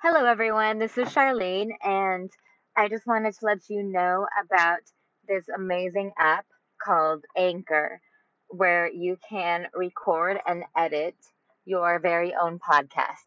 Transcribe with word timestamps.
Hello, 0.00 0.26
everyone. 0.26 0.78
This 0.78 0.96
is 0.96 1.08
Charlene, 1.08 1.70
and 1.82 2.30
I 2.76 2.88
just 2.88 3.04
wanted 3.04 3.34
to 3.34 3.44
let 3.46 3.68
you 3.68 3.82
know 3.82 4.28
about 4.40 4.78
this 5.26 5.44
amazing 5.48 6.12
app 6.16 6.46
called 6.80 7.24
Anchor, 7.36 8.00
where 8.46 8.88
you 8.88 9.18
can 9.28 9.66
record 9.74 10.38
and 10.46 10.62
edit 10.76 11.16
your 11.64 11.98
very 11.98 12.32
own 12.32 12.60
podcasts. 12.60 13.26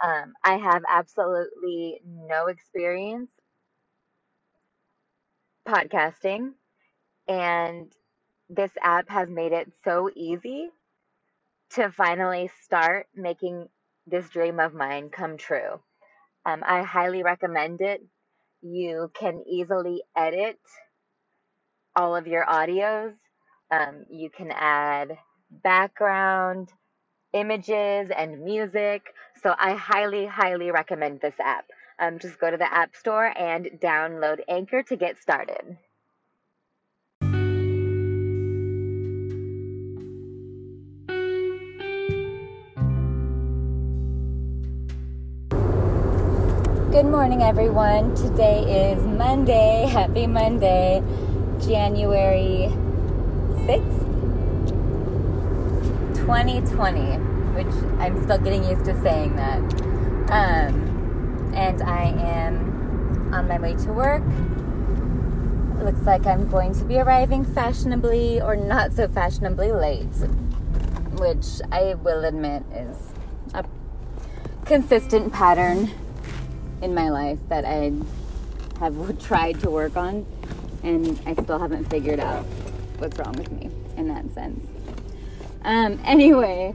Um, 0.00 0.34
I 0.44 0.58
have 0.58 0.84
absolutely 0.88 2.00
no 2.06 2.46
experience 2.46 3.30
podcasting, 5.66 6.52
and 7.26 7.92
this 8.48 8.70
app 8.80 9.08
has 9.10 9.28
made 9.28 9.50
it 9.52 9.72
so 9.84 10.08
easy 10.14 10.70
to 11.70 11.90
finally 11.90 12.48
start 12.62 13.08
making 13.14 13.68
this 14.06 14.28
dream 14.30 14.60
of 14.60 14.72
mine 14.72 15.10
come 15.10 15.36
true. 15.36 15.80
Um, 16.46 16.64
I 16.66 16.84
highly 16.84 17.24
recommend 17.24 17.82
it. 17.82 18.02
You 18.62 19.10
can 19.14 19.44
easily 19.48 20.02
edit 20.16 20.58
all 21.96 22.16
of 22.16 22.26
your 22.26 22.44
audios. 22.44 23.14
Um, 23.70 24.06
you 24.10 24.30
can 24.30 24.50
add 24.52 25.18
background, 25.50 26.70
images, 27.34 28.10
and 28.16 28.42
music. 28.44 29.02
So 29.42 29.54
I 29.58 29.74
highly, 29.74 30.26
highly 30.26 30.72
recommend 30.72 31.20
this 31.20 31.34
app. 31.40 31.66
Um, 32.00 32.18
just 32.20 32.40
go 32.40 32.50
to 32.50 32.58
the 32.58 32.72
App 32.72 32.96
Store 32.96 33.32
and 33.38 33.66
download 33.82 34.40
Anchor 34.48 34.82
to 34.84 34.96
get 34.96 35.20
started. 35.22 35.78
Good 46.96 47.12
morning, 47.12 47.42
everyone. 47.42 48.14
Today 48.14 48.94
is 48.94 49.04
Monday. 49.04 49.84
Happy 49.90 50.26
Monday, 50.26 51.02
January 51.60 52.72
6th, 53.68 54.66
2020, 56.16 57.00
which 57.52 57.66
I'm 58.00 58.22
still 58.22 58.38
getting 58.38 58.64
used 58.64 58.86
to 58.86 58.98
saying 59.02 59.36
that. 59.36 59.60
Um, 60.30 61.52
and 61.54 61.82
I 61.82 62.04
am 62.16 63.30
on 63.34 63.46
my 63.46 63.58
way 63.58 63.74
to 63.74 63.92
work. 63.92 64.22
It 65.78 65.84
looks 65.84 66.00
like 66.06 66.24
I'm 66.24 66.48
going 66.48 66.72
to 66.76 66.84
be 66.86 66.96
arriving 66.96 67.44
fashionably 67.44 68.40
or 68.40 68.56
not 68.56 68.94
so 68.94 69.06
fashionably 69.06 69.70
late, 69.70 70.16
which 71.20 71.60
I 71.70 71.92
will 71.92 72.24
admit 72.24 72.62
is 72.72 72.96
a 73.52 73.66
consistent 74.64 75.34
pattern 75.34 75.90
in 76.82 76.94
my 76.94 77.10
life 77.10 77.38
that 77.48 77.64
I 77.64 77.92
have 78.80 79.18
tried 79.26 79.60
to 79.60 79.70
work 79.70 79.96
on, 79.96 80.26
and 80.82 81.20
I 81.26 81.34
still 81.34 81.58
haven't 81.58 81.84
figured 81.90 82.20
out 82.20 82.44
what's 82.98 83.18
wrong 83.18 83.34
with 83.34 83.50
me 83.52 83.70
in 83.96 84.08
that 84.08 84.32
sense. 84.32 84.64
Um, 85.62 85.98
anyway, 86.04 86.74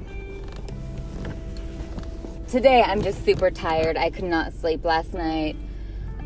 today 2.47 2.83
I'm 2.83 3.01
just 3.01 3.23
super 3.23 3.49
tired. 3.49 3.97
I 3.97 4.09
could 4.09 4.25
not 4.25 4.53
sleep 4.53 4.83
last 4.83 5.13
night. 5.13 5.55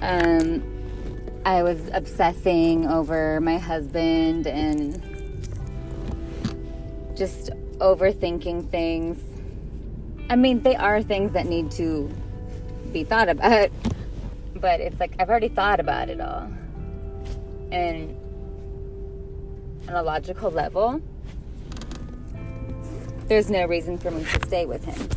Um, 0.02 0.64
I 1.45 1.62
was 1.62 1.80
obsessing 1.94 2.88
over 2.88 3.39
my 3.39 3.60
husband 3.60 4.48
and 4.48 5.02
just 7.16 7.52
overthinking 7.78 8.70
things. 8.70 9.22
I 10.30 10.36
mean, 10.36 10.64
they 10.64 10.76
are 10.76 11.04
things 11.04 11.34
that 11.34 11.45
need 11.45 11.70
to 11.72 12.10
be 12.96 13.04
thought 13.04 13.28
about. 13.30 13.70
But 14.56 14.80
it's 14.80 15.00
like 15.02 15.14
I've 15.20 15.30
already 15.30 15.50
thought 15.50 15.82
about 15.82 16.10
it 16.10 16.22
all. 16.22 16.50
And 17.72 18.16
on 19.89 19.95
a 19.95 20.02
logical 20.02 20.50
level, 20.50 21.02
there's 23.28 23.50
no 23.50 23.66
reason 23.66 23.98
for 23.98 24.11
me 24.11 24.23
to 24.23 24.45
stay 24.45 24.66
with 24.66 24.86
him. 24.86 25.10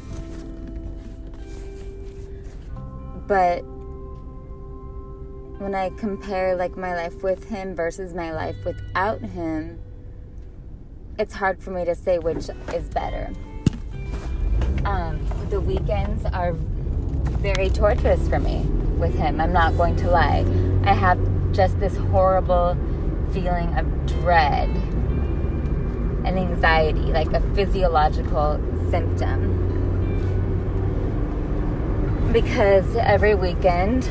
But 3.29 3.61
when 5.61 5.75
I 5.75 5.91
compare 5.91 6.57
like 6.57 6.77
my 6.77 6.97
life 6.97 7.23
with 7.23 7.45
him 7.45 7.77
versus 7.77 8.15
my 8.15 8.33
life 8.33 8.57
without 8.65 9.21
him, 9.21 9.79
it's 11.17 11.35
hard 11.35 11.63
for 11.63 11.71
me 11.71 11.85
to 11.85 11.95
say 11.95 12.19
which 12.19 12.49
is 12.75 12.89
better. 12.89 13.31
Um, 14.85 15.25
the 15.51 15.61
weekends 15.61 16.25
are 16.25 16.57
very 17.39 17.71
torturous 17.71 18.29
for 18.29 18.39
me 18.39 18.61
with 18.99 19.15
him. 19.15 19.41
I'm 19.41 19.53
not 19.53 19.77
going 19.77 19.97
to 19.97 20.11
lie. 20.11 20.45
I 20.85 20.93
have 20.93 21.19
just 21.53 21.79
this 21.79 21.97
horrible 21.97 22.77
feeling 23.33 23.77
of 23.79 24.07
dread 24.07 24.69
and 24.69 26.39
anxiety, 26.39 27.01
like 27.01 27.33
a 27.33 27.41
physiological 27.55 28.61
symptom. 28.91 29.55
Because 32.33 32.97
every 32.97 33.35
weekend, 33.35 34.05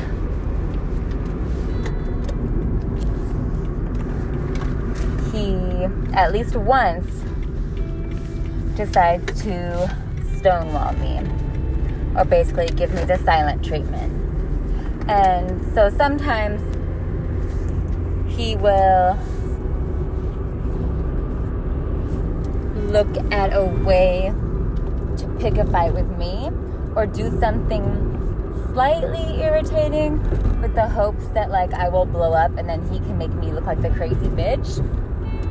he 5.32 5.84
at 6.14 6.32
least 6.32 6.56
once 6.56 7.06
decides 8.76 9.42
to 9.42 9.96
stonewall 10.38 10.92
me 10.94 11.47
or 12.16 12.24
basically 12.24 12.66
give 12.66 12.92
me 12.94 13.04
the 13.04 13.18
silent 13.18 13.64
treatment. 13.64 14.12
And 15.08 15.74
so 15.74 15.90
sometimes 15.90 16.60
he 18.36 18.56
will 18.56 19.18
look 22.88 23.08
at 23.32 23.54
a 23.54 23.64
way 23.84 24.32
to 25.16 25.28
pick 25.40 25.56
a 25.56 25.64
fight 25.66 25.92
with 25.92 26.08
me 26.16 26.50
or 26.94 27.06
do 27.06 27.30
something 27.40 28.08
slightly 28.72 29.42
irritating 29.42 30.20
with 30.60 30.74
the 30.74 30.88
hopes 30.88 31.26
that 31.28 31.50
like 31.50 31.72
I 31.74 31.88
will 31.88 32.04
blow 32.04 32.32
up 32.32 32.56
and 32.56 32.68
then 32.68 32.88
he 32.90 32.98
can 33.00 33.18
make 33.18 33.32
me 33.34 33.50
look 33.52 33.64
like 33.64 33.82
the 33.82 33.90
crazy 33.90 34.28
bitch 34.28 34.78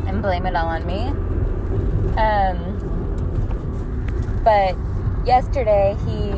and 0.08 0.22
blame 0.22 0.46
it 0.46 0.56
all 0.56 0.68
on 0.68 0.86
me. 0.86 1.08
Um 2.18 2.84
but 4.44 4.76
yesterday 5.28 5.94
he 6.06 6.32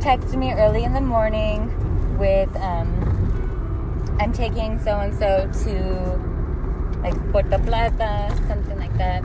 texted 0.00 0.36
me 0.36 0.50
early 0.54 0.82
in 0.82 0.94
the 0.94 1.00
morning 1.00 1.68
with 2.18 2.48
um, 2.56 4.16
I'm 4.18 4.32
taking 4.32 4.80
so 4.82 4.98
and 4.98 5.14
so 5.14 5.48
to 5.64 7.02
like 7.02 7.14
Puerto 7.30 7.58
Plata, 7.58 8.34
something 8.48 8.78
like 8.78 8.96
that. 8.96 9.22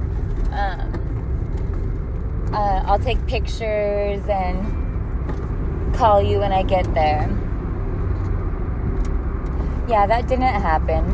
Um, 0.51 0.99
uh, 2.53 2.83
I'll 2.85 2.99
take 2.99 3.25
pictures 3.25 4.21
and 4.27 5.95
call 5.95 6.21
you 6.21 6.39
when 6.39 6.51
I 6.51 6.63
get 6.63 6.93
there. 6.93 7.29
Yeah, 9.87 10.05
that 10.07 10.27
didn't 10.27 10.41
happen. 10.43 11.05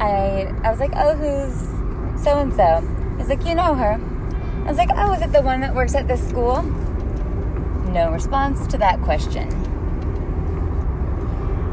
I 0.00 0.52
I 0.64 0.70
was 0.70 0.80
like, 0.80 0.92
oh, 0.96 1.14
who's 1.14 2.22
so 2.24 2.38
and 2.38 2.52
so? 2.52 2.82
He's 3.18 3.28
like, 3.28 3.46
you 3.46 3.54
know 3.54 3.74
her. 3.74 4.00
I 4.64 4.68
was 4.68 4.76
like, 4.76 4.90
oh, 4.96 5.12
is 5.12 5.22
it 5.22 5.32
the 5.32 5.42
one 5.42 5.60
that 5.60 5.74
works 5.74 5.94
at 5.94 6.08
this 6.08 6.26
school? 6.28 6.64
No 7.88 8.10
response 8.10 8.66
to 8.68 8.78
that 8.78 9.00
question. 9.02 9.48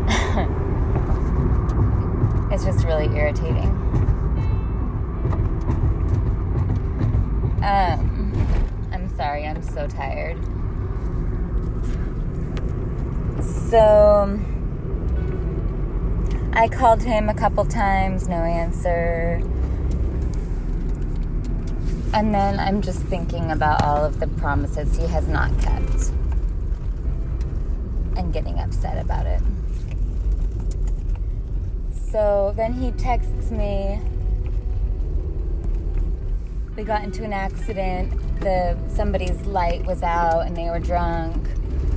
it's 2.51 2.63
just 2.63 2.85
really 2.85 3.05
irritating. 3.15 3.69
Um, 7.63 8.33
I'm 8.91 9.09
sorry, 9.15 9.45
I'm 9.45 9.61
so 9.61 9.87
tired. 9.87 10.37
So, 13.69 14.39
I 16.53 16.67
called 16.67 17.03
him 17.03 17.27
a 17.27 17.33
couple 17.33 17.65
times, 17.65 18.27
no 18.27 18.37
answer. 18.37 19.41
And 22.13 22.33
then 22.33 22.59
I'm 22.59 22.81
just 22.81 23.01
thinking 23.03 23.51
about 23.51 23.83
all 23.83 24.03
of 24.03 24.19
the 24.19 24.27
promises 24.27 24.95
he 24.95 25.05
has 25.07 25.27
not 25.27 25.49
kept 25.59 26.11
and 28.17 28.31
getting 28.31 28.57
upset 28.59 29.03
about 29.03 29.25
it. 29.25 29.41
So 32.11 32.53
then 32.55 32.71
he 32.73 32.91
texts 32.91 33.51
me. 33.51 33.99
We 36.77 36.83
got 36.83 37.03
into 37.03 37.23
an 37.23 37.33
accident. 37.33 38.39
The 38.39 38.77
somebody's 38.87 39.45
light 39.45 39.85
was 39.85 40.01
out 40.01 40.47
and 40.47 40.55
they 40.55 40.69
were 40.69 40.79
drunk. 40.79 41.45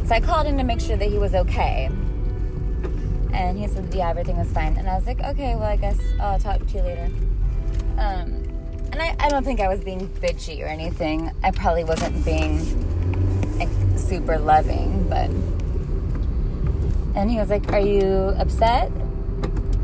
So 0.07 0.15
I 0.15 0.21
called 0.21 0.47
him 0.47 0.57
to 0.59 0.65
make 0.65 0.81
sure 0.81 0.97
that 0.97 1.09
he 1.09 1.19
was 1.19 1.35
okay. 1.35 1.89
And 3.33 3.59
he 3.59 3.69
said, 3.69 3.95
"Yeah, 3.95 4.11
everything 4.11 4.37
was 4.37 4.51
fine." 4.51 4.77
And 4.77 4.89
I 4.89 4.97
was 4.97 5.07
like, 5.07 5.21
"Okay, 5.21 5.55
well, 5.55 5.65
I 5.65 5.77
guess 5.77 5.99
I'll 6.19 6.41
talk 6.41 6.67
to 6.67 6.77
you 6.77 6.83
later." 6.83 7.11
Um, 7.99 8.48
and 8.99 9.17
I, 9.21 9.27
I 9.27 9.29
don't 9.29 9.45
think 9.45 9.61
I 9.61 9.69
was 9.69 9.81
being 9.81 10.09
bitchy 10.09 10.61
or 10.63 10.67
anything. 10.67 11.31
I 11.45 11.53
probably 11.53 11.85
wasn't 11.85 12.25
being 12.25 13.59
like, 13.59 13.69
super 13.97 14.39
loving, 14.39 15.09
but 15.09 15.31
And 17.17 17.31
he 17.31 17.39
was 17.39 17.49
like, 17.49 17.73
Are 17.73 17.81
you 17.81 18.35
upset? 18.39 18.91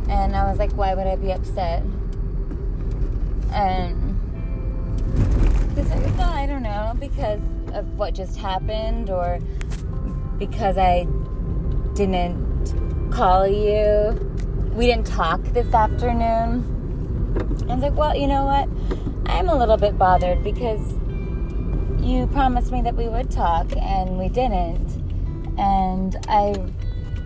And 0.08 0.34
I 0.34 0.49
was 0.50 0.58
like, 0.58 0.72
Why 0.72 0.94
would 0.94 1.06
I 1.06 1.16
be 1.16 1.32
upset? 1.32 1.82
And 3.52 4.19
he's 5.76 5.88
like, 5.88 6.17
No, 6.17 6.25
I 6.25 6.46
don't 6.46 6.62
know, 6.62 6.96
because 6.99 7.40
of 7.72 7.96
what 7.96 8.14
just 8.14 8.37
happened, 8.37 9.10
or 9.10 9.38
because 10.38 10.76
I 10.76 11.06
didn't 11.94 13.12
call 13.12 13.46
you. 13.46 14.20
We 14.75 14.87
didn't 14.87 15.06
talk 15.06 15.40
this 15.52 15.72
afternoon. 15.72 16.83
I 17.34 17.75
was 17.75 17.82
like, 17.82 17.96
Well, 17.96 18.16
you 18.16 18.26
know 18.26 18.44
what? 18.44 18.69
I'm 19.26 19.48
a 19.48 19.56
little 19.56 19.76
bit 19.76 19.98
bothered 19.98 20.44
because 20.44 20.94
you 22.00 22.26
promised 22.28 22.70
me 22.70 22.82
that 22.82 22.94
we 22.94 23.08
would 23.08 23.31
talk 23.31 23.75
and 23.76 24.19
we 24.19 24.28
didn't. 24.28 25.02
And 25.58 26.16
I 26.28 26.54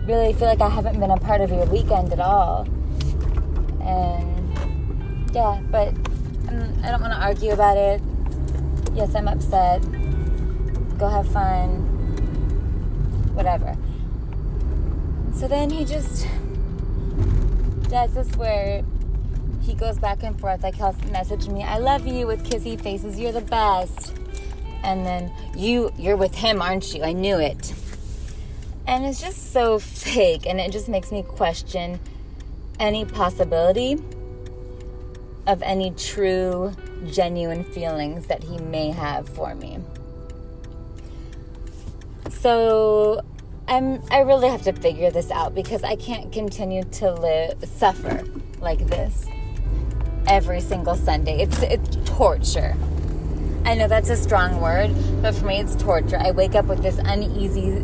really 0.05 0.33
feel 0.33 0.47
like 0.47 0.61
I 0.61 0.69
haven't 0.69 0.99
been 0.99 1.11
a 1.11 1.17
part 1.17 1.41
of 1.41 1.51
your 1.51 1.65
weekend 1.65 2.11
at 2.13 2.19
all. 2.19 2.67
And 3.81 5.33
yeah, 5.33 5.61
but 5.69 5.93
I 6.81 6.91
don't 6.91 7.01
want 7.01 7.13
to 7.13 7.19
argue 7.21 7.51
about 7.51 7.77
it. 7.77 8.01
Yes, 8.95 9.13
I'm 9.13 9.27
upset. 9.27 9.81
Go 10.97 11.07
have 11.07 11.31
fun. 11.31 11.85
Whatever. 13.35 13.77
So 15.33 15.47
then 15.47 15.69
he 15.69 15.85
just 15.85 16.27
does 17.89 18.13
this 18.13 18.29
where 18.35 18.83
he 19.61 19.73
goes 19.73 19.97
back 19.99 20.23
and 20.23 20.39
forth. 20.39 20.63
Like 20.63 20.75
he'll 20.75 20.95
message 21.11 21.47
me, 21.47 21.63
"I 21.63 21.77
love 21.77 22.07
you" 22.07 22.27
with 22.27 22.43
kissy 22.43 22.79
faces. 22.79 23.19
You're 23.19 23.31
the 23.31 23.41
best. 23.41 24.13
And 24.83 25.05
then 25.05 25.31
you, 25.55 25.91
you're 25.97 26.15
with 26.15 26.33
him, 26.33 26.61
aren't 26.61 26.95
you? 26.95 27.03
I 27.03 27.11
knew 27.11 27.37
it. 27.37 27.73
And 28.87 29.05
it's 29.05 29.21
just 29.21 29.51
so 29.51 29.77
fake, 29.77 30.47
and 30.47 30.59
it 30.59 30.71
just 30.71 30.87
makes 30.87 31.11
me 31.11 31.21
question 31.21 31.99
any 32.79 33.03
possibility 33.05 34.01
of 35.45 35.61
any 35.63 35.91
true, 35.91 36.71
genuine 37.07 37.63
feelings 37.63 38.27
that 38.27 38.43
he 38.43 38.57
may 38.57 38.89
have 38.91 39.27
for 39.27 39.53
me. 39.55 39.79
So 42.29 43.21
I'm 43.67 44.01
I 44.11 44.19
really 44.19 44.47
have 44.47 44.61
to 44.63 44.73
figure 44.73 45.11
this 45.11 45.29
out 45.29 45.53
because 45.53 45.83
I 45.83 45.95
can't 45.95 46.31
continue 46.31 46.83
to 46.83 47.11
live 47.11 47.63
suffer 47.65 48.23
like 48.61 48.87
this 48.87 49.25
every 50.29 50.61
single 50.61 50.95
Sunday. 50.95 51.41
It's 51.41 51.61
it's 51.63 51.97
torture. 52.09 52.75
I 53.65 53.75
know 53.75 53.87
that's 53.87 54.09
a 54.09 54.15
strong 54.15 54.61
word, 54.61 54.91
but 55.21 55.35
for 55.35 55.45
me 55.45 55.59
it's 55.59 55.75
torture. 55.75 56.17
I 56.17 56.31
wake 56.31 56.55
up 56.55 56.65
with 56.65 56.81
this 56.81 56.97
uneasy 56.99 57.83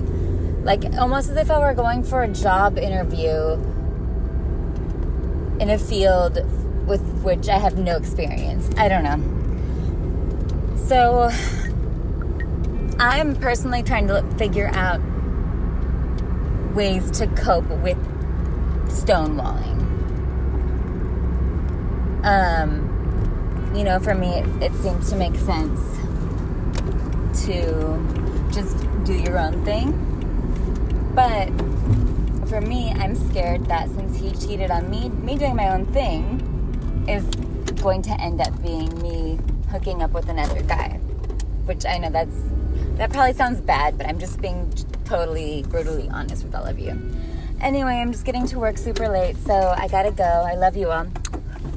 like 0.64 0.84
almost 0.96 1.30
as 1.30 1.38
if 1.38 1.52
I 1.52 1.60
were 1.60 1.74
going 1.74 2.04
for 2.04 2.24
a 2.24 2.28
job 2.28 2.78
interview 2.80 3.54
in 5.60 5.70
a 5.70 5.78
field 5.78 6.40
with 6.88 7.02
which 7.24 7.50
I 7.50 7.58
have 7.58 7.78
no 7.78 7.98
experience. 7.98 8.70
I 8.78 8.88
don't 8.90 9.04
know. 9.04 10.76
So 10.88 11.30
I'm 13.00 13.36
personally 13.36 13.84
trying 13.84 14.08
to 14.08 14.24
figure 14.38 14.70
out 14.74 15.02
ways 16.76 17.12
to 17.12 17.28
cope 17.28 17.68
with 17.82 17.98
stonewalling. 18.88 19.95
Um, 22.26 23.72
you 23.76 23.84
know, 23.84 24.00
for 24.00 24.16
me, 24.16 24.30
it, 24.30 24.64
it 24.64 24.74
seems 24.82 25.10
to 25.12 25.16
make 25.16 25.36
sense 25.36 25.80
to 27.46 28.50
just 28.52 28.78
do 29.04 29.14
your 29.14 29.38
own 29.38 29.64
thing. 29.64 29.92
But 31.14 31.48
for 32.50 32.62
me, 32.62 32.92
I'm 32.92 33.16
scared 33.30 33.66
that 33.68 33.90
since 33.90 34.18
he 34.18 34.32
cheated 34.32 34.72
on 34.72 34.90
me, 34.90 35.10
me 35.10 35.38
doing 35.38 35.56
my 35.56 35.70
own 35.70 35.86
thing 35.88 37.06
is 37.08 37.24
going 37.82 38.02
to 38.02 38.20
end 38.20 38.42
up 38.42 38.60
being 38.64 38.90
me 39.02 39.40
hooking 39.70 40.02
up 40.02 40.12
with 40.12 40.28
another 40.28 40.62
guy. 40.64 41.00
Which 41.66 41.86
I 41.86 42.00
know 42.00 42.10
that's 42.10 42.36
that 42.98 43.12
probably 43.12 43.34
sounds 43.34 43.62
bad, 43.62 43.98
but 43.98 44.08
I'm 44.08 44.18
just 44.20 44.42
being 44.42 44.74
totally 45.04 45.64
brutally 45.70 46.10
honest 46.10 46.44
with 46.44 46.56
all 46.56 46.66
of 46.66 46.80
you. 46.80 47.00
Anyway, 47.62 47.94
I'm 47.94 48.12
just 48.12 48.26
getting 48.26 48.48
to 48.48 48.60
work 48.60 48.78
super 48.78 49.08
late, 49.08 49.38
so 49.38 49.54
I 49.54 49.88
gotta 49.88 50.12
go. 50.12 50.24
I 50.24 50.56
love 50.56 50.76
you 50.76 50.92
all. 50.92 51.08